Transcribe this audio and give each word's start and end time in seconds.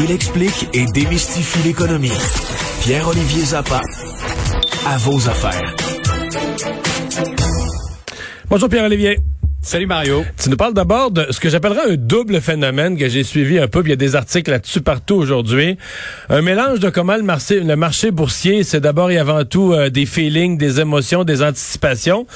Il 0.00 0.12
explique 0.12 0.68
et 0.74 0.84
démystifie 0.92 1.58
l'économie. 1.64 2.12
Pierre-Olivier 2.82 3.44
Zappa, 3.46 3.80
à 4.86 4.96
vos 4.98 5.28
affaires. 5.28 5.74
Bonjour 8.48 8.68
Pierre-Olivier. 8.68 9.18
Salut 9.68 9.84
Mario. 9.84 10.24
Tu 10.42 10.48
nous 10.48 10.56
parles 10.56 10.72
d'abord 10.72 11.10
de 11.10 11.26
ce 11.28 11.38
que 11.38 11.50
j'appellerais 11.50 11.92
un 11.92 11.96
double 11.96 12.40
phénomène 12.40 12.96
que 12.96 13.06
j'ai 13.10 13.22
suivi 13.22 13.58
un 13.58 13.68
peu, 13.68 13.82
puis 13.82 13.90
il 13.90 13.92
y 13.92 13.92
a 13.92 13.96
des 13.96 14.16
articles 14.16 14.50
là-dessus 14.50 14.80
partout 14.80 15.16
aujourd'hui. 15.16 15.76
Un 16.30 16.40
mélange 16.40 16.80
de 16.80 16.88
comment 16.88 17.16
le 17.16 17.22
marché, 17.22 17.60
le 17.60 17.76
marché 17.76 18.10
boursier, 18.10 18.62
c'est 18.62 18.80
d'abord 18.80 19.10
et 19.10 19.18
avant 19.18 19.44
tout 19.44 19.74
euh, 19.74 19.90
des 19.90 20.06
feelings, 20.06 20.56
des 20.56 20.80
émotions, 20.80 21.22
des 21.22 21.42
anticipations, 21.42 22.26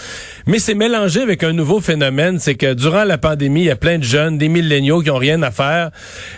mais 0.46 0.58
c'est 0.58 0.74
mélangé 0.74 1.22
avec 1.22 1.42
un 1.42 1.54
nouveau 1.54 1.80
phénomène, 1.80 2.38
c'est 2.38 2.54
que 2.54 2.74
durant 2.74 3.04
la 3.04 3.16
pandémie, 3.16 3.62
il 3.62 3.68
y 3.68 3.70
a 3.70 3.76
plein 3.76 3.96
de 3.96 4.04
jeunes, 4.04 4.36
des 4.36 4.48
milléniaux 4.50 5.00
qui 5.00 5.08
ont 5.08 5.16
rien 5.16 5.42
à 5.42 5.50
faire 5.50 5.90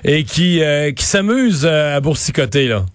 et 0.04 0.22
qui, 0.22 0.62
euh, 0.62 0.92
qui 0.92 1.04
s'amusent 1.04 1.66
euh, 1.68 1.96
à 1.96 2.00
boursicoter, 2.00 2.68
là. 2.68 2.86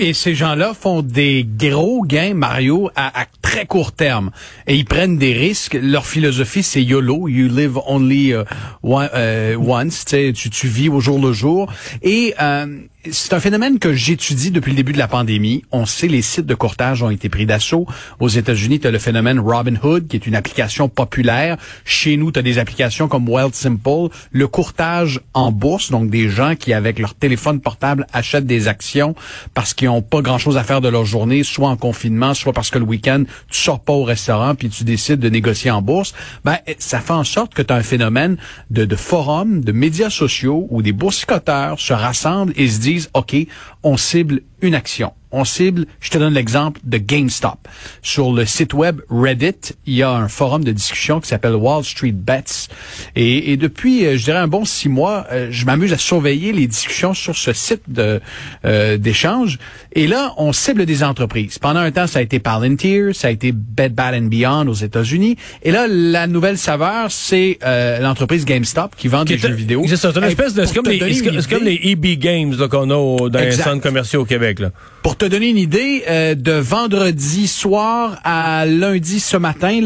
Et 0.00 0.12
ces 0.12 0.36
gens-là 0.36 0.74
font 0.74 1.02
des 1.02 1.44
gros 1.44 2.04
gains, 2.04 2.32
Mario, 2.32 2.88
à, 2.94 3.26
très 3.42 3.66
court 3.66 3.90
terme. 3.90 4.30
Et 4.68 4.76
ils 4.76 4.84
prennent 4.84 5.18
des 5.18 5.32
risques. 5.32 5.76
Leur 5.82 6.06
philosophie, 6.06 6.62
c'est 6.62 6.84
YOLO, 6.84 7.26
you 7.26 7.48
live 7.48 7.80
only 7.84 8.28
uh, 8.28 8.44
uh, 8.84 9.56
once. 9.56 10.04
Tu, 10.04 10.32
tu 10.32 10.68
vis 10.68 10.88
au 10.88 11.00
jour 11.00 11.18
le 11.18 11.32
jour. 11.32 11.72
Et 12.02 12.32
euh, 12.40 12.78
c'est 13.12 13.32
un 13.32 13.38
phénomène 13.38 13.78
que 13.78 13.92
j'étudie 13.92 14.50
depuis 14.50 14.72
le 14.72 14.76
début 14.76 14.92
de 14.92 14.98
la 14.98 15.06
pandémie. 15.06 15.62
On 15.70 15.86
sait 15.86 16.08
les 16.08 16.20
sites 16.20 16.46
de 16.46 16.54
courtage 16.56 17.00
ont 17.00 17.10
été 17.10 17.28
pris 17.28 17.46
d'assaut. 17.46 17.86
Aux 18.18 18.28
États-Unis, 18.28 18.80
tu 18.80 18.88
as 18.88 18.90
le 18.90 18.98
phénomène 18.98 19.38
Robinhood, 19.38 20.08
qui 20.08 20.16
est 20.16 20.26
une 20.26 20.34
application 20.34 20.88
populaire. 20.88 21.58
Chez 21.84 22.16
nous, 22.16 22.32
tu 22.32 22.40
as 22.40 22.42
des 22.42 22.58
applications 22.58 23.06
comme 23.06 23.28
Simple. 23.52 24.08
Le 24.32 24.48
courtage 24.48 25.20
en 25.32 25.52
bourse, 25.52 25.92
donc 25.92 26.10
des 26.10 26.28
gens 26.28 26.56
qui, 26.56 26.72
avec 26.72 26.98
leur 26.98 27.14
téléphone 27.14 27.60
portable, 27.60 28.04
achètent 28.12 28.46
des 28.46 28.66
actions 28.66 29.14
parce 29.54 29.74
qu'ils 29.74 29.88
n'ont 29.88 30.02
pas 30.02 30.20
grand-chose 30.20 30.56
à 30.56 30.64
faire 30.64 30.80
de 30.80 30.88
leur 30.88 31.04
journée, 31.04 31.44
soit 31.44 31.68
en 31.68 31.76
confinement, 31.76 32.34
soit 32.34 32.52
parce 32.52 32.70
que 32.70 32.78
le 32.78 32.84
week-end, 32.84 33.22
tu 33.48 33.60
sors 33.60 33.78
pas 33.78 33.92
au 33.92 34.02
restaurant 34.02 34.56
puis 34.56 34.70
tu 34.70 34.82
décides 34.82 35.20
de 35.20 35.28
négocier 35.28 35.70
en 35.70 35.82
bourse. 35.82 36.14
Ben, 36.44 36.58
ça 36.78 36.98
fait 36.98 37.12
en 37.12 37.24
sorte 37.24 37.54
que 37.54 37.62
tu 37.62 37.72
un 37.72 37.82
phénomène 37.82 38.38
de, 38.70 38.84
de 38.84 38.96
forums, 38.96 39.60
de 39.60 39.72
médias 39.72 40.10
sociaux 40.10 40.66
où 40.70 40.82
des 40.82 40.92
boursicoteurs 40.92 41.78
se 41.78 41.92
rassemblent 41.92 42.52
et 42.56 42.66
se 42.66 42.80
disent 42.80 42.87
OK, 43.14 43.36
on 43.82 43.96
cible 43.96 44.42
une 44.60 44.74
action 44.74 45.12
on 45.30 45.44
cible, 45.44 45.86
je 46.00 46.10
te 46.10 46.18
donne 46.18 46.34
l'exemple 46.34 46.80
de 46.84 46.98
GameStop. 46.98 47.68
Sur 48.02 48.32
le 48.32 48.46
site 48.46 48.72
web 48.72 49.00
Reddit, 49.10 49.74
il 49.86 49.94
y 49.94 50.02
a 50.02 50.10
un 50.10 50.28
forum 50.28 50.64
de 50.64 50.72
discussion 50.72 51.20
qui 51.20 51.28
s'appelle 51.28 51.54
Wall 51.54 51.84
Street 51.84 52.12
Bets. 52.12 52.68
Et, 53.14 53.56
depuis, 53.56 54.06
euh, 54.06 54.16
je 54.16 54.24
dirais, 54.24 54.38
un 54.38 54.48
bon 54.48 54.64
six 54.64 54.88
mois, 54.88 55.26
euh, 55.30 55.48
je 55.50 55.66
m'amuse 55.66 55.92
à 55.92 55.98
surveiller 55.98 56.52
les 56.52 56.66
discussions 56.66 57.14
sur 57.14 57.36
ce 57.36 57.52
site 57.52 57.82
de 57.88 58.20
euh, 58.64 58.96
d'échange. 58.96 59.58
Et 59.92 60.06
là, 60.06 60.32
on 60.38 60.52
cible 60.52 60.86
des 60.86 61.02
entreprises. 61.02 61.58
Pendant 61.58 61.80
un 61.80 61.90
temps, 61.90 62.06
ça 62.06 62.20
a 62.20 62.22
été 62.22 62.38
Palantir, 62.38 63.14
ça 63.14 63.28
a 63.28 63.30
été 63.30 63.52
Bed 63.52 63.94
Bath 63.94 64.22
Beyond 64.22 64.68
aux 64.68 64.74
États-Unis. 64.74 65.36
Et 65.62 65.70
là, 65.70 65.86
la 65.88 66.26
nouvelle 66.26 66.56
saveur, 66.56 67.10
c'est 67.10 67.58
l'entreprise 68.00 68.44
GameStop 68.44 68.96
qui 68.96 69.08
vend 69.08 69.24
des 69.24 69.38
jeux 69.38 69.52
vidéo. 69.52 69.84
C'est 69.86 70.16
une 70.16 70.24
espèce 70.24 70.54
de... 70.54 70.64
C'est 70.64 70.74
comme, 70.74 71.64
les 71.64 71.80
EB 71.82 72.18
Games 72.18 72.54
qu'on 72.68 72.90
a 72.90 73.28
dans 73.28 73.38
les 73.38 73.52
centres 73.52 73.82
commerciaux 73.82 74.22
au 74.22 74.24
Québec. 74.24 74.60
Là 74.60 74.70
te 75.18 75.24
donner 75.24 75.48
une 75.48 75.58
idée, 75.58 76.04
euh, 76.08 76.36
de 76.36 76.52
vendredi 76.52 77.48
soir 77.48 78.20
à 78.22 78.64
lundi 78.66 79.18
ce 79.18 79.36
matin, 79.36 79.80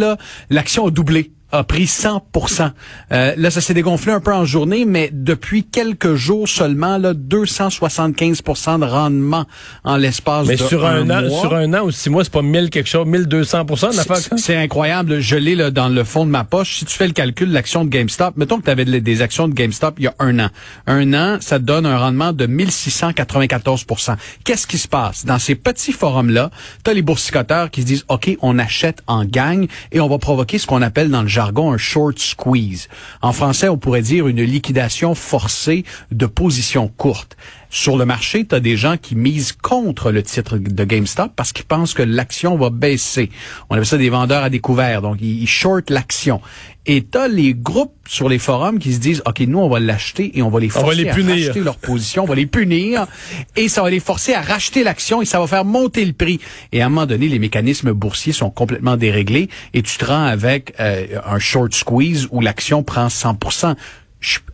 l'action 0.51 0.87
a 0.87 0.91
doublé 0.91 1.31
a 1.53 1.65
pris 1.65 1.87
100 1.87 2.23
euh, 3.13 3.35
Là, 3.37 3.51
ça 3.51 3.61
s'est 3.61 3.75
dégonflé 3.75 4.13
un 4.13 4.21
peu 4.21 4.33
en 4.33 4.45
journée, 4.45 4.85
mais 4.85 5.11
depuis 5.13 5.65
quelques 5.65 6.15
jours 6.15 6.49
seulement, 6.49 6.99
là, 6.99 7.15
275% 7.15 8.81
de 8.81 8.85
rendement 8.85 9.45
en 9.85 9.97
l'espace 9.97 10.49
de 10.49 10.57
sur 10.57 10.85
un, 10.87 11.09
an, 11.11 11.29
mois. 11.29 11.41
sur 11.41 11.55
un 11.55 11.73
an 11.75 11.85
ou 11.85 11.91
six 11.91 12.11
mois, 12.11 12.25
c'est 12.25 12.33
pas 12.33 12.43
1000 12.43 12.71
quelque 12.71 12.89
chose, 12.89 13.07
1200 13.07 13.67
C'est 14.37 14.57
incroyable. 14.57 15.21
Je 15.21 15.37
l'ai 15.37 15.55
là, 15.55 15.71
dans 15.71 15.89
le 15.89 16.05
fond 16.05 16.25
de 16.25 16.31
ma 16.31 16.45
poche. 16.45 16.79
Si 16.79 16.85
tu 16.85 16.97
fais 16.97 17.07
le 17.07 17.13
calcul 17.13 17.49
de 17.49 17.55
l'action 17.55 17.85
de 17.85 17.91
GameStop, 17.91 18.37
mettons 18.37 18.59
que 18.59 18.65
tu 18.65 18.71
avais 18.71 18.85
des 18.85 19.23
actions 19.23 19.49
de 19.49 19.55
GameStop 19.55 19.95
il 19.99 20.05
y 20.05 20.09
a 20.09 20.15
un 20.19 20.39
an. 20.39 20.49
Un 20.87 21.13
an, 21.15 21.39
ça 21.41 21.59
te 21.59 21.65
donne 21.65 21.87
un 21.87 21.99
rendement 21.99 22.33
de 22.33 22.47
1694% 22.47 24.17
Qu'est-ce 24.45 24.67
qui 24.67 24.79
se 24.79 24.89
passe? 24.89 25.25
Dans 25.25 25.39
ces 25.39 25.55
petits 25.55 25.93
forums-là, 25.93 26.51
tu 26.85 26.91
as 26.91 26.95
les 26.95 27.03
boursicoteurs 27.03 27.71
qui 27.71 27.83
se 27.83 27.87
disent, 27.87 28.05
OK, 28.09 28.37
on 28.41 28.59
achète 28.59 29.03
en 29.07 29.25
gagne 29.25 29.67
et 29.93 30.01
on 30.01 30.09
va 30.09 30.19
provoquer 30.19 30.59
ce 30.59 30.67
qu'on 30.67 30.83
appelle 30.83 31.11
dans 31.11 31.23
le 31.23 31.29
un 31.73 31.79
short 31.79 32.19
squeeze. 32.19 32.89
En 33.21 33.33
français, 33.33 33.69
on 33.69 33.79
pourrait 33.79 34.03
dire 34.03 34.29
une 34.29 34.43
liquidation 34.43 35.15
forcée 35.15 35.85
de 36.11 36.27
positions 36.27 36.89
courtes. 36.89 37.37
Sur 37.75 37.97
le 37.97 38.05
marché, 38.05 38.45
tu 38.45 38.55
as 38.55 38.61
des 38.61 38.77
gens 38.77 38.99
qui 38.99 39.17
misent 39.17 39.53
contre 39.53 40.13
le 40.13 40.23
titre 40.23 40.59
de 40.59 40.85
GameStop 40.85 41.33
parce 41.35 41.55
qu'ils 41.55 41.65
pensent 41.65 41.95
que 41.95 42.03
l'action 42.03 42.55
va 42.59 42.69
baisser. 42.69 43.31
On 43.71 43.75
appelle 43.77 43.87
ça 43.87 43.97
des 43.97 44.11
vendeurs 44.11 44.43
à 44.43 44.51
découvert. 44.51 45.01
Donc, 45.01 45.23
ils 45.23 45.47
short 45.47 45.89
l'action. 45.89 46.43
Et 46.85 47.01
t'as 47.03 47.29
les 47.29 47.55
groupes 47.55 47.95
sur 48.07 48.29
les 48.29 48.39
forums 48.39 48.79
qui 48.79 48.93
se 48.93 48.99
disent, 48.99 49.23
OK, 49.25 49.41
nous, 49.41 49.59
on 49.59 49.71
va 49.71 49.81
l'acheter 49.81 50.37
et 50.37 50.43
on 50.43 50.51
va 50.51 50.61
les 50.61 50.69
forcer 50.69 51.09
à 51.09 51.15
racheter 51.15 51.61
leur 51.61 51.79
position, 51.79 52.25
on 52.25 52.27
va 52.27 52.35
les 52.35 52.45
punir 52.45 53.07
et 53.57 53.71
ça 53.71 53.83
va 53.83 53.89
les 53.89 54.01
forcer 54.01 54.35
à 54.35 54.43
racheter 54.43 54.85
l'action 54.85 55.23
et 55.23 55.25
ça 55.25 55.41
va 55.41 55.47
faire 55.47 55.65
monter 55.65 56.05
le 56.05 56.13
prix. 56.13 56.41
Et 56.73 56.83
à 56.83 56.87
un 56.87 56.89
moment 56.91 57.07
donné, 57.07 57.29
les 57.29 57.39
mécanismes 57.39 57.93
boursiers 57.93 58.35
sont 58.35 58.51
complètement 58.51 58.99
déréglés 58.99 59.49
et 59.73 59.83
tu 59.83 59.97
te 59.97 60.05
rends 60.05 60.25
avec 60.25 60.75
euh, 60.79 61.07
un 61.25 61.39
short 61.39 61.73
squeeze 61.73 62.29
où 62.33 62.43
l'action 62.43 62.83
prend 62.83 63.09
100 63.09 63.39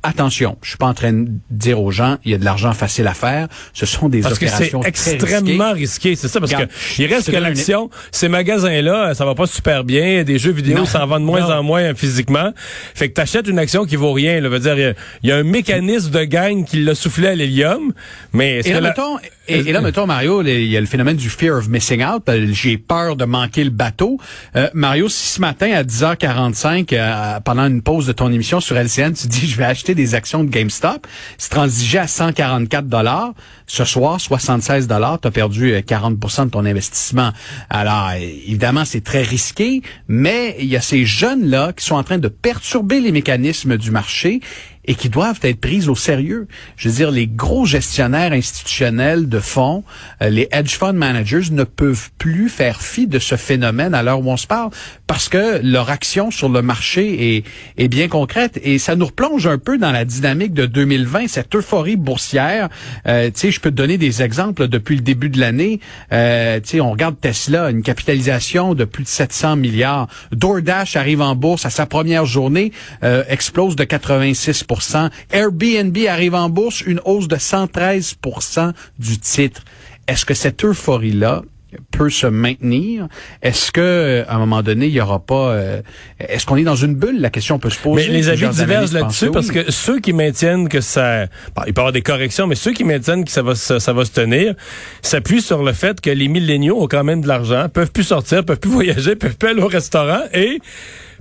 attention, 0.02 0.56
je 0.62 0.70
suis 0.70 0.78
pas 0.78 0.86
en 0.86 0.94
train 0.94 1.12
de 1.12 1.28
dire 1.50 1.80
aux 1.80 1.90
gens, 1.90 2.18
il 2.24 2.32
y 2.32 2.34
a 2.34 2.38
de 2.38 2.44
l'argent 2.44 2.72
facile 2.72 3.06
à 3.06 3.14
faire. 3.14 3.48
Ce 3.72 3.86
sont 3.86 4.08
des 4.08 4.20
parce 4.20 4.36
opérations 4.36 4.80
que 4.80 4.90
c'est 4.94 5.14
extrêmement 5.14 5.72
risqué, 5.72 6.16
c'est 6.16 6.28
ça, 6.28 6.40
parce 6.40 6.52
que 6.52 6.68
il 6.98 7.06
reste 7.06 7.30
que 7.30 7.36
l'action, 7.36 7.90
ces 8.10 8.28
magasins-là, 8.28 9.14
ça 9.14 9.24
va 9.24 9.34
pas 9.34 9.46
super 9.46 9.84
bien. 9.84 10.24
Des 10.24 10.38
jeux 10.38 10.52
vidéo, 10.52 10.84
ça 10.84 11.04
en 11.04 11.06
vend 11.06 11.20
de 11.20 11.24
moins 11.24 11.50
en 11.50 11.62
moins 11.62 11.94
physiquement. 11.94 12.52
Fait 12.94 13.08
que 13.08 13.14
t'achètes 13.14 13.48
une 13.48 13.58
action 13.58 13.84
qui 13.84 13.96
vaut 13.96 14.12
rien. 14.12 14.40
Là, 14.40 14.48
veut 14.48 14.58
dire, 14.58 14.94
il 15.22 15.28
y, 15.28 15.32
a 15.32 15.36
un 15.36 15.42
mécanisme 15.42 16.10
de 16.10 16.24
gagne 16.24 16.64
qui 16.64 16.82
l'a 16.82 16.94
soufflé 16.94 17.28
à 17.28 17.34
l'hélium, 17.34 17.92
mais 18.32 18.62
là, 18.62 18.80
mettons, 18.80 19.18
et, 19.48 19.72
là, 19.72 19.80
mettons, 19.80 20.06
Mario, 20.06 20.42
il 20.42 20.66
y 20.66 20.76
a 20.76 20.80
le 20.80 20.86
phénomène 20.86 21.16
du 21.16 21.30
fear 21.30 21.56
of 21.56 21.68
missing 21.68 22.04
out. 22.04 22.22
J'ai 22.52 22.76
peur 22.76 23.16
de 23.16 23.24
manquer 23.24 23.64
le 23.64 23.70
bateau. 23.70 24.18
Euh, 24.56 24.68
Mario, 24.74 25.08
si 25.08 25.28
ce 25.28 25.40
matin 25.40 25.72
à 25.72 25.82
10h45, 25.82 26.92
euh, 26.92 27.40
pendant 27.40 27.66
une 27.66 27.82
pause 27.82 28.06
de 28.06 28.12
ton 28.12 28.30
émission 28.30 28.60
sur 28.60 28.76
LCN, 28.76 29.12
tu 29.12 29.26
dis 29.26 29.46
je 29.46 29.56
vais 29.56 29.64
acheter 29.64 29.94
des 29.94 30.14
actions 30.14 30.44
de 30.44 30.50
GameStop, 30.50 31.06
c'est 31.38 31.50
transigé 31.50 31.98
à 31.98 32.06
144 32.06 32.86
dollars. 32.86 33.32
Ce 33.66 33.84
soir, 33.84 34.20
76 34.20 34.86
dollars, 34.86 35.20
tu 35.20 35.28
as 35.28 35.30
perdu 35.30 35.72
40% 35.72 36.40
euh, 36.40 36.44
de 36.44 36.50
ton 36.50 36.64
investissement. 36.64 37.32
Alors, 37.70 38.12
évidemment, 38.12 38.84
c'est 38.84 39.04
très 39.04 39.22
risqué, 39.22 39.82
mais 40.08 40.56
il 40.58 40.66
y 40.66 40.76
a 40.76 40.80
ces 40.80 41.04
jeunes-là 41.04 41.72
qui 41.74 41.84
sont 41.84 41.96
en 41.96 42.02
train 42.02 42.18
de 42.18 42.28
perturber 42.28 43.00
les 43.00 43.12
mécanismes 43.12 43.76
du 43.76 43.90
marché 43.90 44.40
et 44.88 44.94
qui 44.94 45.10
doivent 45.10 45.38
être 45.42 45.60
prises 45.60 45.88
au 45.88 45.94
sérieux. 45.94 46.48
Je 46.76 46.88
veux 46.88 46.94
dire, 46.94 47.10
les 47.10 47.28
gros 47.28 47.66
gestionnaires 47.66 48.32
institutionnels 48.32 49.28
de 49.28 49.38
fonds, 49.38 49.84
euh, 50.22 50.30
les 50.30 50.48
hedge 50.50 50.76
fund 50.76 50.94
managers 50.94 51.50
ne 51.52 51.62
peuvent 51.62 52.10
plus 52.18 52.48
faire 52.48 52.80
fi 52.80 53.06
de 53.06 53.18
ce 53.18 53.36
phénomène 53.36 53.94
à 53.94 54.02
l'heure 54.02 54.20
où 54.20 54.30
on 54.30 54.36
se 54.38 54.46
parle 54.46 54.70
parce 55.08 55.28
que 55.28 55.60
leur 55.64 55.90
action 55.90 56.30
sur 56.30 56.48
le 56.48 56.62
marché 56.62 57.36
est, 57.36 57.44
est 57.78 57.88
bien 57.88 58.06
concrète 58.06 58.60
et 58.62 58.78
ça 58.78 58.94
nous 58.94 59.06
replonge 59.06 59.46
un 59.46 59.58
peu 59.58 59.78
dans 59.78 59.90
la 59.90 60.04
dynamique 60.04 60.52
de 60.52 60.66
2020, 60.66 61.26
cette 61.26 61.56
euphorie 61.56 61.96
boursière. 61.96 62.68
Euh, 63.06 63.26
tu 63.26 63.32
sais, 63.40 63.50
je 63.50 63.58
peux 63.58 63.70
te 63.70 63.74
donner 63.74 63.98
des 63.98 64.22
exemples 64.22 64.68
depuis 64.68 64.96
le 64.96 65.02
début 65.02 65.30
de 65.30 65.40
l'année. 65.40 65.80
Euh, 66.12 66.60
tu 66.60 66.68
sais, 66.68 66.80
on 66.80 66.92
regarde 66.92 67.18
Tesla, 67.20 67.70
une 67.70 67.82
capitalisation 67.82 68.74
de 68.74 68.84
plus 68.84 69.02
de 69.02 69.08
700 69.08 69.56
milliards. 69.56 70.08
DoorDash 70.32 70.94
arrive 70.96 71.22
en 71.22 71.34
bourse 71.34 71.64
à 71.64 71.70
sa 71.70 71.86
première 71.86 72.26
journée, 72.26 72.70
euh, 73.02 73.24
explose 73.28 73.76
de 73.76 73.84
86% 73.84 75.10
Airbnb 75.30 75.96
arrive 76.06 76.34
en 76.34 76.50
bourse, 76.50 76.82
une 76.82 77.00
hausse 77.06 77.28
de 77.28 77.36
113% 77.36 78.72
du 78.98 79.18
titre. 79.18 79.62
Est-ce 80.06 80.26
que 80.26 80.34
cette 80.34 80.64
euphorie-là 80.64 81.42
peut 81.90 82.10
se 82.10 82.26
maintenir, 82.26 83.08
est-ce 83.42 83.72
que 83.72 84.24
à 84.26 84.34
un 84.34 84.38
moment 84.38 84.62
donné, 84.62 84.86
il 84.86 84.92
y 84.92 85.00
aura 85.00 85.20
pas 85.20 85.52
euh, 85.52 85.82
est-ce 86.18 86.46
qu'on 86.46 86.56
est 86.56 86.64
dans 86.64 86.76
une 86.76 86.94
bulle? 86.94 87.20
La 87.20 87.30
question 87.30 87.58
peut 87.58 87.70
se 87.70 87.78
poser. 87.78 88.06
Mais 88.06 88.12
les 88.12 88.28
avis 88.28 88.48
divergent 88.48 88.92
là-dessus 88.92 89.30
parce 89.30 89.50
que 89.50 89.70
ceux 89.70 90.00
qui 90.00 90.12
maintiennent 90.12 90.68
que 90.68 90.80
ça 90.80 91.26
bon, 91.54 91.62
il 91.66 91.74
peut 91.74 91.80
y 91.80 91.82
avoir 91.82 91.92
des 91.92 92.02
corrections, 92.02 92.46
mais 92.46 92.54
ceux 92.54 92.72
qui 92.72 92.84
maintiennent 92.84 93.24
que 93.24 93.30
ça 93.30 93.42
va 93.42 93.54
ça, 93.54 93.80
ça 93.80 93.92
va 93.92 94.04
se 94.04 94.12
tenir 94.12 94.54
s'appuient 95.02 95.42
sur 95.42 95.62
le 95.62 95.72
fait 95.72 96.00
que 96.00 96.10
les 96.10 96.28
milléniaux 96.28 96.82
ont 96.82 96.88
quand 96.88 97.04
même 97.04 97.20
de 97.20 97.28
l'argent, 97.28 97.68
peuvent 97.68 97.92
plus 97.92 98.04
sortir, 98.04 98.44
peuvent 98.44 98.60
plus 98.60 98.70
voyager, 98.78 99.16
peuvent 99.16 99.36
plus 99.36 99.48
aller 99.48 99.62
au 99.62 99.68
restaurant 99.68 100.22
et 100.32 100.60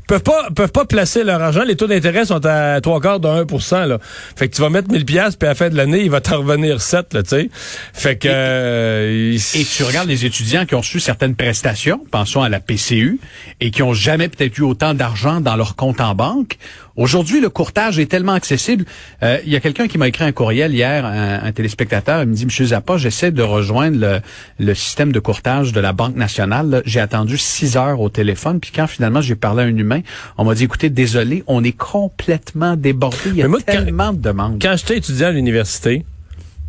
peuvent 0.07 0.23
pas 0.23 0.49
peuvent 0.55 0.71
pas 0.71 0.85
placer 0.85 1.23
leur 1.23 1.41
argent. 1.41 1.63
Les 1.63 1.75
taux 1.75 1.87
d'intérêt 1.87 2.25
sont 2.25 2.45
à 2.45 2.81
trois 2.81 2.99
quarts 2.99 3.19
de 3.19 3.27
1% 3.27 3.85
là. 3.85 3.99
Fait 4.35 4.47
que 4.47 4.55
tu 4.55 4.61
vas 4.61 4.69
mettre 4.69 4.89
1000 4.89 5.05
pièces 5.05 5.35
puis 5.35 5.47
à 5.47 5.51
la 5.51 5.55
fin 5.55 5.69
de 5.69 5.75
l'année, 5.75 6.03
il 6.03 6.09
va 6.09 6.21
t'en 6.21 6.39
revenir 6.39 6.81
7 6.81 7.13
là, 7.13 7.23
tu 7.23 7.29
sais. 7.29 7.49
Fait 7.93 8.17
que 8.17 8.27
et, 8.27 8.31
euh, 8.31 9.37
et, 9.55 9.65
tu 9.65 9.83
regardes 9.83 10.07
les 10.07 10.25
étudiants 10.25 10.65
qui 10.65 10.75
ont 10.75 10.79
reçu 10.79 10.99
certaines 10.99 11.35
prestations, 11.35 12.01
pensons 12.09 12.41
à 12.41 12.49
la 12.49 12.59
PCU 12.59 13.19
et 13.59 13.71
qui 13.71 13.83
ont 13.83 13.93
jamais 13.93 14.29
peut-être 14.29 14.57
eu 14.57 14.63
autant 14.63 14.93
d'argent 14.93 15.41
dans 15.41 15.55
leur 15.55 15.75
compte 15.75 16.01
en 16.01 16.15
banque. 16.15 16.57
Aujourd'hui, 16.97 17.39
le 17.41 17.49
courtage 17.49 17.99
est 17.99 18.07
tellement 18.07 18.33
accessible. 18.33 18.83
Euh, 19.21 19.37
il 19.45 19.51
y 19.51 19.55
a 19.55 19.59
quelqu'un 19.59 19.87
qui 19.87 19.99
m'a 19.99 20.07
écrit 20.07 20.23
un 20.23 20.31
courriel 20.31 20.73
hier, 20.73 21.05
un, 21.05 21.43
un 21.43 21.51
téléspectateur, 21.51 22.23
il 22.23 22.29
me 22.29 22.33
dit 22.33 22.45
Monsieur 22.45 22.65
Zappa, 22.65 22.97
j'essaie 22.97 23.31
de 23.31 23.43
rejoindre 23.43 23.99
le, 23.99 24.19
le, 24.59 24.73
système 24.73 25.11
de 25.11 25.19
courtage 25.19 25.73
de 25.73 25.79
la 25.79 25.93
Banque 25.93 26.15
nationale. 26.15 26.81
J'ai 26.85 26.99
attendu 26.99 27.37
six 27.37 27.77
heures 27.77 28.01
au 28.01 28.09
téléphone, 28.09 28.59
puis 28.59 28.71
quand 28.75 28.87
finalement 28.87 29.21
j'ai 29.21 29.35
parlé 29.35 29.63
à 29.63 29.65
un 29.67 29.77
humain, 29.77 30.01
on 30.39 30.43
m'a 30.43 30.55
dit 30.55 30.63
écoutez, 30.63 30.89
désolé, 30.89 31.43
on 31.45 31.63
est 31.63 31.77
complètement 31.77 32.75
débordé. 32.75 33.17
Il 33.27 33.35
y 33.35 33.43
a 33.43 33.49
tellement 33.65 34.11
de 34.11 34.19
demandes. 34.19 34.57
Quand 34.59 34.75
j'étais 34.75 34.97
étudiant 34.97 35.27
à 35.27 35.31
l'université, 35.31 36.03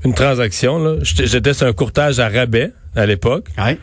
une 0.04 0.14
transaction, 0.14 0.78
là, 0.78 0.96
j'étais 1.02 1.54
sur 1.54 1.66
un 1.66 1.72
courtage 1.72 2.20
à 2.20 2.28
rabais 2.28 2.72
à 2.94 3.06
l'époque. 3.06 3.48
Ouais. 3.56 3.78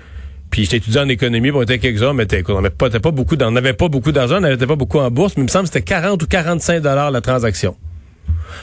Puis 0.51 0.63
j'étais 0.63 0.77
étudiant 0.77 1.03
en 1.03 1.09
économie, 1.09 1.51
on 1.51 1.62
était 1.62 1.80
quelques-uns, 1.80 2.13
mais 2.13 2.27
on 2.50 2.62
n'avait 2.62 2.69
pas, 2.69 2.89
pas 2.89 3.12
beaucoup, 3.12 3.36
on 3.42 3.51
n'avait 3.51 3.74
pas 3.74 3.88
beaucoup 3.88 4.12
d'argent, 4.12 4.38
on 4.38 4.42
n'avait 4.42 4.65
pas 4.65 4.75
beaucoup 4.75 5.00
en 5.00 5.12
bourse, 5.12 5.33
mais 5.36 5.42
il 5.42 5.45
me 5.45 5.50
semble 5.50 5.63
que 5.68 5.74
c'était 5.74 5.86
40 5.86 6.21
ou 6.24 6.27
45 6.27 6.81
dollars 6.81 7.12
la 7.12 7.21
transaction. 7.21 7.75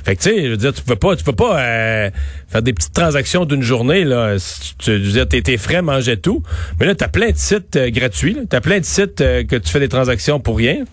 Fait 0.04 0.16
que 0.16 0.22
tu 0.22 0.30
sais, 0.30 0.44
je 0.44 0.50
veux 0.50 0.56
dire, 0.56 0.72
tu 0.72 0.82
peux 0.82 0.96
pas, 0.96 1.16
tu 1.16 1.24
peux 1.24 1.34
pas 1.34 1.60
euh, 1.60 2.10
faire 2.48 2.62
des 2.62 2.72
petites 2.72 2.94
transactions 2.94 3.44
d'une 3.44 3.62
journée 3.62 4.04
là. 4.04 4.36
Tu, 4.78 4.90
veux 4.90 5.12
dire, 5.12 5.28
tes, 5.28 5.42
tes 5.42 5.58
frais 5.58 5.82
mangeaient 5.82 6.16
tout, 6.16 6.42
mais 6.80 6.86
là 6.86 6.94
t'as 6.94 7.08
plein 7.08 7.30
de 7.30 7.36
sites 7.36 7.76
euh, 7.76 7.90
gratuits, 7.90 8.38
t'as 8.48 8.60
plein 8.60 8.80
de 8.80 8.84
sites 8.84 9.20
euh, 9.20 9.44
que 9.44 9.56
tu 9.56 9.70
fais 9.70 9.80
des 9.80 9.88
transactions 9.88 10.40
pour 10.40 10.56
rien. 10.56 10.84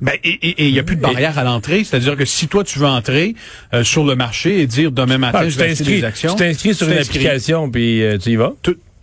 Ben, 0.00 0.14
et 0.22 0.66
il 0.66 0.72
n'y 0.72 0.78
a 0.78 0.82
plus 0.82 0.96
de 0.96 1.00
barrière 1.00 1.38
à 1.38 1.44
l'entrée, 1.44 1.84
c'est-à-dire 1.84 2.16
que 2.16 2.24
si 2.24 2.48
toi 2.48 2.64
tu 2.64 2.78
veux 2.78 2.86
entrer 2.86 3.34
euh, 3.72 3.84
sur 3.84 4.04
le 4.04 4.16
marché 4.16 4.60
et 4.60 4.66
dire 4.66 4.90
demain 4.92 5.18
matin 5.18 5.38
ah, 5.42 5.48
je 5.48 5.58
vais 5.58 5.72
des 5.72 6.04
actions, 6.04 6.34
tu 6.34 6.44
t'inscris 6.44 6.74
sur 6.74 6.88
une 6.90 6.98
application 6.98 7.70
puis 7.70 8.02
euh, 8.02 8.18
tu 8.18 8.30
y 8.30 8.36
vas. 8.36 8.52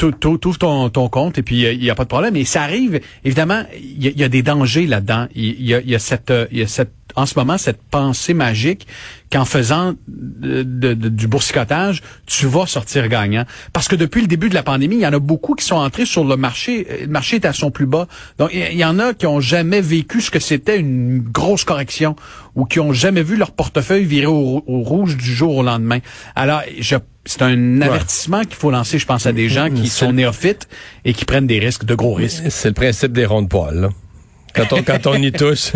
Ouvres 0.03 0.57
ton, 0.57 0.89
ton 0.89 1.09
compte 1.09 1.37
et 1.37 1.43
puis 1.43 1.61
il 1.61 1.79
n'y 1.79 1.89
a, 1.89 1.95
pas 1.95 2.03
de 2.03 2.09
problème. 2.09 2.35
Et 2.35 2.45
ça 2.45 2.63
arrive, 2.63 2.99
évidemment, 3.23 3.63
il 3.75 4.19
y, 4.19 4.23
a 4.23 4.29
des 4.29 4.41
dangers 4.43 4.87
là-dedans. 4.87 5.27
Il 5.35 5.61
y, 5.61 5.95
a, 5.95 5.99
cette, 5.99 6.33
il 6.51 6.59
y 6.59 6.61
a 6.63 6.67
cette 6.67 6.91
en 7.15 7.25
ce 7.25 7.37
moment 7.37 7.57
cette 7.57 7.81
pensée 7.81 8.33
magique 8.33 8.87
qu'en 9.31 9.45
faisant 9.45 9.93
du 10.07 11.27
boursicotage, 11.27 12.01
tu 12.25 12.47
vas 12.47 12.65
sortir 12.65 13.07
gagnant. 13.07 13.45
Parce 13.71 13.87
que 13.87 13.95
depuis 13.95 14.21
le 14.21 14.27
début 14.27 14.49
de 14.49 14.53
la 14.53 14.63
pandémie, 14.63 14.95
il 14.95 15.01
y 15.01 15.07
en 15.07 15.13
a 15.13 15.19
beaucoup 15.19 15.55
qui 15.55 15.65
sont 15.65 15.77
entrés 15.77 16.05
sur 16.05 16.25
le 16.25 16.35
marché. 16.35 16.85
Le 17.01 17.07
marché 17.07 17.37
est 17.37 17.45
à 17.45 17.53
son 17.53 17.71
plus 17.71 17.85
bas. 17.85 18.07
Donc, 18.37 18.49
il 18.53 18.77
y 18.77 18.83
en 18.83 18.99
a 18.99 19.13
qui 19.13 19.27
ont 19.27 19.39
jamais 19.39 19.81
vécu 19.81 20.21
ce 20.21 20.31
que 20.31 20.39
c'était 20.39 20.77
une 20.77 21.19
grosse 21.19 21.63
correction 21.63 22.15
ou 22.55 22.65
qui 22.65 22.79
ont 22.79 22.91
jamais 22.91 23.23
vu 23.23 23.37
leur 23.37 23.51
portefeuille 23.51 24.03
virer 24.03 24.25
au, 24.25 24.63
au 24.65 24.81
rouge 24.81 25.15
du 25.15 25.33
jour 25.33 25.55
au 25.55 25.63
lendemain. 25.63 25.99
Alors, 26.35 26.61
je 26.79 26.97
c'est 27.25 27.41
un 27.43 27.81
avertissement 27.81 28.41
qu'il 28.41 28.55
faut 28.55 28.71
lancer, 28.71 28.97
je 28.97 29.05
pense, 29.05 29.25
à 29.25 29.31
des 29.31 29.47
gens 29.47 29.69
qui 29.69 29.87
sont 29.87 30.13
néophytes 30.13 30.67
et 31.05 31.13
qui 31.13 31.25
prennent 31.25 31.47
des 31.47 31.59
risques, 31.59 31.85
de 31.85 31.95
gros 31.95 32.13
risques. 32.13 32.43
C'est 32.49 32.69
le 32.69 32.73
principe 32.73 33.13
des 33.13 33.25
ronds 33.25 33.43
de 33.43 33.47
poils. 33.47 33.79
Là. 33.79 33.89
Quand 34.53 34.73
on, 34.73 34.83
quand 34.83 35.07
on 35.07 35.15
y 35.15 35.31
touche. 35.31 35.71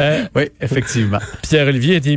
euh, 0.00 0.24
oui, 0.36 0.50
effectivement. 0.60 1.18
Pierre-Olivier, 1.42 2.00
il 2.04 2.10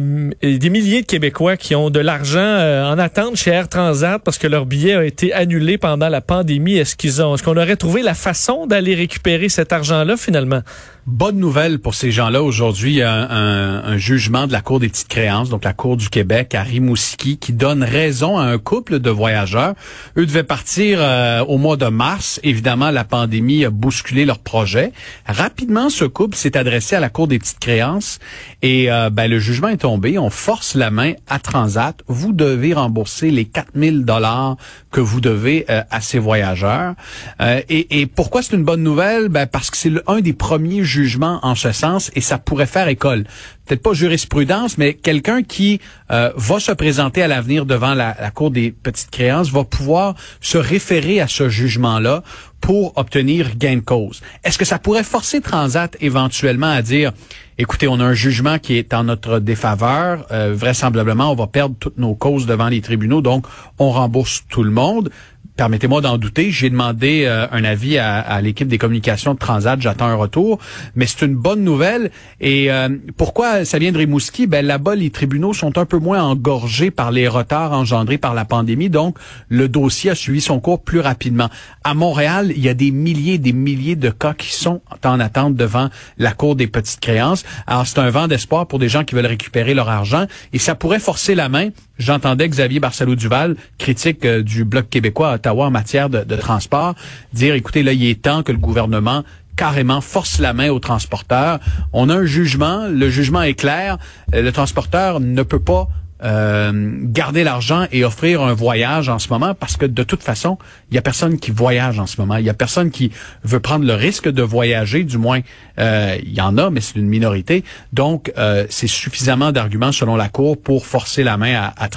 y 0.43 0.55
a 0.55 0.57
des, 0.57 0.69
milliers 0.69 1.01
de 1.01 1.07
Québécois 1.07 1.57
qui 1.57 1.75
ont 1.75 1.89
de 1.89 1.99
l'argent 1.99 2.39
euh, 2.39 2.85
en 2.85 2.99
attente 2.99 3.35
chez 3.35 3.51
Air 3.51 3.67
Transat 3.67 4.21
parce 4.23 4.37
que 4.37 4.47
leur 4.47 4.65
billet 4.65 4.93
a 4.93 5.03
été 5.03 5.33
annulé 5.33 5.77
pendant 5.77 6.09
la 6.09 6.21
pandémie. 6.21 6.77
Est-ce 6.77 6.95
qu'ils 6.95 7.21
ont, 7.21 7.35
est-ce 7.35 7.43
qu'on 7.43 7.57
aurait 7.57 7.77
trouvé 7.77 8.01
la 8.03 8.13
façon 8.13 8.67
d'aller 8.67 8.95
récupérer 8.95 9.49
cet 9.49 9.73
argent-là 9.73 10.17
finalement? 10.17 10.61
Bonne 11.07 11.39
nouvelle 11.39 11.79
pour 11.79 11.95
ces 11.95 12.11
gens-là. 12.11 12.43
Aujourd'hui, 12.43 13.01
a 13.01 13.11
un, 13.11 13.83
un, 13.83 13.97
jugement 13.97 14.45
de 14.45 14.51
la 14.51 14.61
Cour 14.61 14.79
des 14.79 14.87
petites 14.87 15.07
créances, 15.07 15.49
donc 15.49 15.63
la 15.63 15.73
Cour 15.73 15.97
du 15.97 16.09
Québec 16.09 16.53
à 16.53 16.61
Rimouski, 16.61 17.39
qui 17.39 17.53
donne 17.53 17.83
raison 17.83 18.37
à 18.37 18.43
un 18.43 18.59
couple 18.59 18.99
de 18.99 19.09
voyageurs. 19.09 19.73
Eux 20.15 20.27
devaient 20.27 20.43
partir 20.43 20.99
euh, 21.01 21.43
au 21.45 21.57
mois 21.57 21.75
de 21.75 21.87
mars. 21.87 22.39
Évidemment, 22.43 22.91
la 22.91 23.03
pandémie 23.03 23.65
a 23.65 23.71
bousculé 23.71 24.25
leur 24.25 24.37
projet. 24.37 24.91
Rapidement, 25.25 25.89
ce 25.89 26.05
couple 26.05 26.37
s'est 26.37 26.55
adressé 26.55 26.95
à 26.95 26.99
la 26.99 27.09
Cour 27.09 27.27
des 27.27 27.39
petites 27.39 27.59
créances 27.59 28.19
et 28.61 28.91
euh, 28.91 29.09
ben, 29.09 29.27
le 29.27 29.39
jugement 29.39 29.69
est 29.69 29.77
tombé. 29.77 30.19
On 30.19 30.29
force 30.29 30.75
la 30.75 30.91
main 30.91 31.13
à 31.27 31.39
Transat. 31.39 31.99
Vous 32.05 32.31
devez 32.31 32.75
rembourser 32.75 33.31
les 33.31 33.45
4000 33.45 34.05
dollars 34.05 34.55
que 34.91 35.01
vous 35.01 35.19
devez 35.19 35.65
euh, 35.71 35.81
à 35.89 35.99
ces 35.99 36.19
voyageurs. 36.19 36.93
et, 37.39 38.01
et 38.01 38.05
pourquoi 38.05 38.43
c'est 38.43 38.55
une 38.55 38.63
bonne 38.63 38.83
nouvelle? 38.83 39.29
Ben, 39.29 39.47
parce 39.47 39.71
que 39.71 39.77
c'est 39.77 39.91
un 40.05 40.21
des 40.21 40.33
premiers 40.33 40.83
jugement 40.91 41.39
en 41.43 41.55
ce 41.55 41.71
sens 41.71 42.11
et 42.15 42.21
ça 42.21 42.37
pourrait 42.37 42.65
faire 42.65 42.87
école. 42.87 43.23
Peut-être 43.65 43.81
pas 43.81 43.93
jurisprudence, 43.93 44.77
mais 44.77 44.93
quelqu'un 44.93 45.43
qui 45.43 45.79
euh, 46.11 46.31
va 46.35 46.59
se 46.59 46.71
présenter 46.71 47.23
à 47.23 47.27
l'avenir 47.27 47.65
devant 47.65 47.93
la, 47.93 48.13
Cour 48.31 48.51
des 48.51 48.71
petites 48.71 49.11
créances 49.11 49.49
va 49.49 49.63
pouvoir 49.63 50.15
se 50.41 50.57
référer 50.57 51.21
à 51.21 51.27
ce 51.27 51.49
jugement-là 51.49 52.23
pour 52.59 52.97
obtenir 52.97 53.55
gain 53.57 53.77
de 53.77 53.81
cause. 53.81 54.21
Est-ce 54.43 54.57
que 54.57 54.65
ça 54.65 54.77
pourrait 54.77 55.03
forcer 55.03 55.41
Transat 55.41 55.95
éventuellement 55.99 56.71
à 56.71 56.81
dire, 56.81 57.11
écoutez, 57.57 57.87
on 57.87 57.99
a 57.99 58.03
un 58.03 58.13
jugement 58.13 58.59
qui 58.59 58.75
est 58.77 58.93
en 58.93 59.05
notre 59.05 59.39
défaveur, 59.39 60.25
euh, 60.31 60.53
vraisemblablement 60.53 61.31
on 61.31 61.35
va 61.35 61.47
perdre 61.47 61.75
toutes 61.79 61.97
nos 61.97 62.13
causes 62.13 62.45
devant 62.45 62.67
les 62.67 62.81
tribunaux, 62.81 63.21
donc 63.21 63.45
on 63.79 63.91
rembourse 63.91 64.43
tout 64.49 64.63
le 64.63 64.71
monde 64.71 65.09
permettez-moi 65.55 66.01
d'en 66.01 66.17
douter. 66.17 66.51
J'ai 66.51 66.69
demandé 66.69 67.23
euh, 67.25 67.47
un 67.51 67.63
avis 67.63 67.97
à, 67.97 68.41
l'équipe 68.41 68.67
des 68.67 68.77
communications 68.77 69.33
de 69.33 69.39
Transat. 69.39 69.79
J'attends 69.81 70.07
un 70.07 70.15
retour, 70.15 70.59
mais 70.95 71.05
c'est 71.05 71.25
une 71.25 71.35
bonne 71.35 71.63
nouvelle. 71.63 72.11
Et 72.39 72.71
euh, 72.71 72.89
pourquoi 73.17 73.65
ça 73.65 73.77
vient 73.79 73.91
de 73.91 73.97
Rimouski? 73.97 74.47
Ben 74.47 74.65
là-bas, 74.65 74.95
les 74.95 75.09
tribunaux 75.09 75.53
sont 75.53 75.77
un 75.77 75.85
peu 75.85 75.97
moins 75.97 76.23
engorgés 76.23 76.91
par 76.91 77.11
les 77.11 77.27
retards 77.27 77.73
engendrés 77.73 78.17
par 78.17 78.33
la 78.33 78.45
pandémie, 78.45 78.89
donc 78.89 79.17
le 79.49 79.67
dossier 79.67 80.11
a 80.11 80.15
suivi 80.15 80.41
son 80.41 80.59
cours 80.59 80.81
plus 80.83 80.99
rapidement. 80.99 81.49
À 81.83 81.93
Montréal, 81.93 82.51
il 82.55 82.63
y 82.63 82.69
a 82.69 82.73
des 82.73 82.91
milliers, 82.91 83.37
des 83.37 83.53
milliers 83.53 83.95
de 83.95 84.09
cas 84.09 84.33
qui 84.33 84.53
sont 84.53 84.81
en 85.03 85.19
attente 85.19 85.55
devant 85.55 85.89
la 86.17 86.33
cour 86.33 86.55
des 86.55 86.67
petites 86.67 86.99
créances. 86.99 87.43
Alors 87.67 87.85
c'est 87.87 87.99
un 87.99 88.09
vent 88.09 88.27
d'espoir 88.27 88.67
pour 88.67 88.79
des 88.79 88.89
gens 88.89 89.03
qui 89.03 89.15
veulent 89.15 89.25
récupérer 89.25 89.73
leur 89.73 89.89
argent, 89.89 90.25
et 90.53 90.59
ça 90.59 90.75
pourrait 90.75 90.99
forcer 90.99 91.35
la 91.35 91.49
main. 91.49 91.69
J'entendais 92.01 92.49
Xavier 92.49 92.79
Barcelo-Duval, 92.79 93.55
critique 93.77 94.25
euh, 94.25 94.41
du 94.41 94.65
Bloc 94.65 94.89
québécois 94.89 95.29
à 95.29 95.35
Ottawa 95.35 95.67
en 95.67 95.69
matière 95.69 96.09
de, 96.09 96.23
de 96.23 96.35
transport, 96.35 96.95
dire, 97.31 97.53
écoutez, 97.53 97.83
là, 97.83 97.93
il 97.93 98.03
est 98.03 98.19
temps 98.19 98.41
que 98.41 98.51
le 98.51 98.57
gouvernement 98.57 99.23
carrément 99.55 100.01
force 100.01 100.39
la 100.39 100.53
main 100.53 100.71
aux 100.71 100.79
transporteurs. 100.79 101.59
On 101.93 102.09
a 102.09 102.15
un 102.15 102.25
jugement, 102.25 102.87
le 102.87 103.07
jugement 103.11 103.43
est 103.43 103.53
clair, 103.53 103.99
le 104.33 104.49
transporteur 104.49 105.19
ne 105.19 105.43
peut 105.43 105.59
pas 105.59 105.89
euh, 106.23 106.71
garder 107.03 107.43
l'argent 107.43 107.87
et 107.91 108.03
offrir 108.03 108.41
un 108.41 108.53
voyage 108.53 109.09
en 109.09 109.19
ce 109.19 109.29
moment 109.29 109.53
parce 109.53 109.77
que 109.77 109.85
de 109.85 110.03
toute 110.03 110.23
façon, 110.23 110.57
il 110.89 110.95
y 110.95 110.97
a 110.97 111.01
personne 111.01 111.39
qui 111.39 111.51
voyage 111.51 111.99
en 111.99 112.07
ce 112.07 112.19
moment. 112.19 112.37
Il 112.37 112.45
y 112.45 112.49
a 112.49 112.53
personne 112.53 112.91
qui 112.91 113.11
veut 113.43 113.59
prendre 113.59 113.85
le 113.85 113.93
risque 113.93 114.29
de 114.29 114.41
voyager, 114.41 115.03
du 115.03 115.17
moins 115.17 115.41
euh, 115.79 116.17
il 116.23 116.33
y 116.33 116.41
en 116.41 116.57
a, 116.57 116.69
mais 116.69 116.81
c'est 116.81 116.95
une 116.95 117.07
minorité. 117.07 117.63
Donc, 117.93 118.31
euh, 118.37 118.65
c'est 118.69 118.87
suffisamment 118.87 119.51
d'arguments 119.51 119.91
selon 119.91 120.15
la 120.15 120.29
Cour 120.29 120.61
pour 120.61 120.85
forcer 120.85 121.23
la 121.23 121.37
main 121.37 121.55
à, 121.55 121.73
à. 121.77 121.89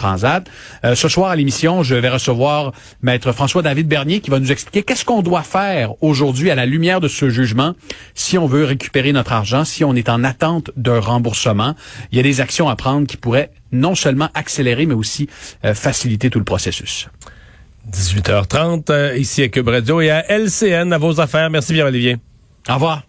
Euh, 0.85 0.95
ce 0.95 1.09
soir 1.09 1.31
à 1.31 1.37
l'émission, 1.37 1.83
je 1.83 1.95
vais 1.95 2.09
recevoir 2.09 2.73
Maître 3.03 3.33
François-David 3.33 3.89
Bernier 3.89 4.21
qui 4.21 4.31
va 4.31 4.39
nous 4.39 4.53
expliquer 4.53 4.83
qu'est-ce 4.83 5.05
qu'on 5.05 5.23
doit 5.23 5.43
faire 5.43 5.93
aujourd'hui 6.03 6.51
à 6.51 6.55
la 6.55 6.67
lumière 6.67 7.01
de 7.01 7.09
ce 7.09 7.31
jugement 7.31 7.75
si 8.15 8.37
on 8.39 8.47
veut 8.47 8.65
récupérer 8.65 9.13
notre 9.13 9.33
argent, 9.33 9.65
si 9.65 9.85
on 9.85 9.95
est 9.95 10.09
en 10.09 10.25
attente 10.25 10.71
d'un 10.77 11.01
remboursement. 11.01 11.75
Il 12.13 12.17
y 12.17 12.21
a 12.21 12.23
des 12.23 12.41
actions 12.41 12.69
à 12.69 12.77
prendre 12.77 13.07
qui 13.07 13.17
pourraient 13.17 13.51
non 13.75 13.95
seulement 13.95 14.29
accélérer, 14.35 14.87
mais 14.87 14.95
aussi 14.95 15.29
euh, 15.65 15.75
faciliter 15.75 16.31
tout 16.31 16.39
le 16.39 16.45
processus. 16.45 17.09
18h30, 17.93 18.91
euh, 18.91 19.17
ici 19.17 19.43
à 19.43 19.49
Cube 19.49 19.69
Radio 19.69 20.01
et 20.01 20.11
à 20.11 20.25
LCN, 20.31 20.93
à 20.93 20.99
vos 20.99 21.21
affaires. 21.21 21.51
Merci 21.51 21.75
bien, 21.75 21.87
Olivier. 21.87 22.17
Au 22.69 22.75
revoir. 22.75 23.03